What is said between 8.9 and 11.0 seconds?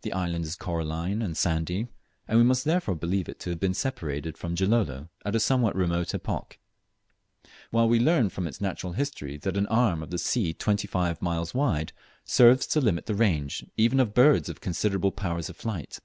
history that an arm of the sea twenty